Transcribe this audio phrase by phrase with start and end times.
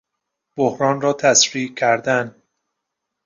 [0.57, 2.35] بحران را تسریع کردن